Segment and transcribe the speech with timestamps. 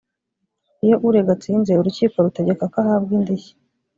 [0.85, 3.53] iyo urega atsinze urukiko rutegeka ko ahabwa indishyi